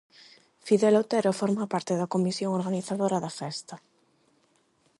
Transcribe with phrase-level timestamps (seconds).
[0.65, 3.75] Fidel Otero forma parte da comisión organizadora da festa.